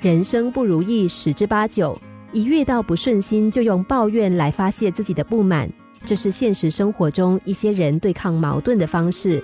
[0.00, 2.00] 人生不如意十之八九，
[2.32, 5.68] 一遇到不顺心就用抱怨来发泄自己的不满，
[6.04, 9.42] 这是现实生活中一些人对抗矛盾的方式。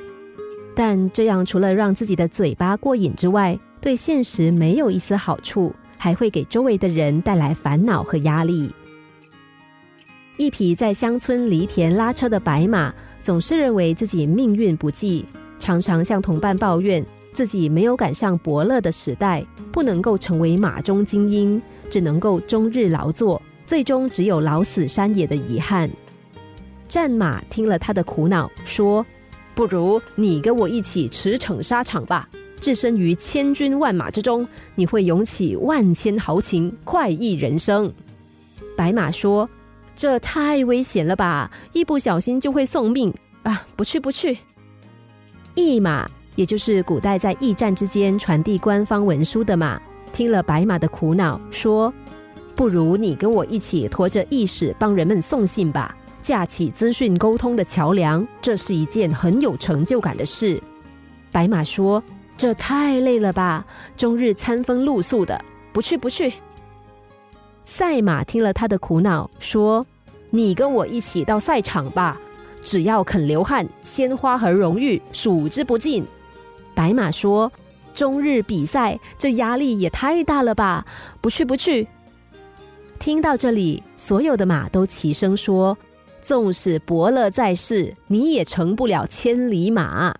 [0.72, 8.70] 但这样除了让自己的嘴巴过瘾之外，对现实没有一丝好处，还会给周围的人带来烦恼和压力。
[10.36, 15.24] 一匹在乡村犁田拉车的白马，总是认为自己命运不济，
[15.58, 21.60] 常常向同伴抱怨自己没有赶上伯乐的时代，不能够成为马中精英，
[21.90, 25.90] 只能够终日劳作，最终只有老死山野的遗憾。
[26.88, 29.04] 战马听了他的苦恼，说
[29.54, 32.26] ：“不如你跟我一起驰骋沙场吧，
[32.60, 37.92] 置身于千军万马之中，你会涌起万千豪情，快意人生。”
[38.74, 39.46] 白马说。
[39.96, 41.48] 这太危险了吧！
[41.72, 43.64] 一不小心就会送命啊！
[43.76, 44.36] 不去不去。
[45.54, 49.80] 驿马，也就是古代在驿站之间传递官方文书的马，
[50.12, 51.92] 听了白马的苦恼，说
[52.56, 60.60] ：“不如你跟我一起驮着驿使帮人们送信吧，架起资讯沟通的桥梁，这是一件很有成就感的事。”
[61.30, 62.02] 白马说
[62.36, 63.64] ：“这太累了吧，
[63.96, 65.40] 终日餐风露宿的，
[65.72, 66.32] 不去不去。”
[67.64, 69.86] 赛马听了他的苦恼，说
[70.30, 72.20] ：“你跟我一起到赛场吧，
[72.60, 76.04] 只要肯流汗，鲜花和荣誉数之不尽。”
[76.74, 77.50] 白马说
[77.94, 80.84] ：“中日比赛，这压力也太大了吧，
[81.20, 81.86] 不去不去。”
[82.98, 85.76] 听到这里，所有的马都齐声说
[86.22, 90.14] ：“纵使伯乐在世，你也成不了千里马。”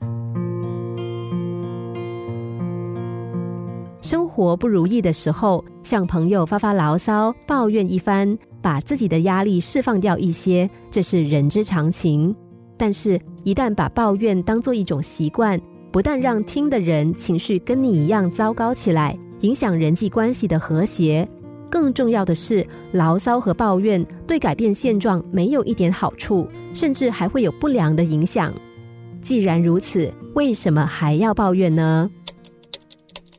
[4.03, 12.37] 生活不如意的时候，向朋友发发牢骚、抱怨一番，把自己的压力释放掉一些，这是人之常情。
[12.77, 15.59] 但是，一旦把抱怨当做一种习惯，
[15.95, 21.25] 不但让听的人情绪跟你一样糟糕起来，影响人际关系的和谐，
[21.71, 28.53] 更重要的是，牢骚和抱怨对改变现状没有一点好处，甚至还会有不良的影响。
[29.23, 32.11] 既然如此，为什么还要抱怨呢？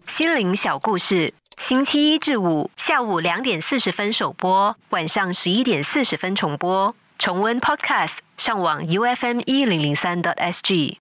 [0.07, 6.95] 心灵小故事，星期一至五下午两点四十分首播，晚上十一点四十分重播。
[7.19, 10.99] 重温 Podcast，上网 U F M 一零零三 t S G。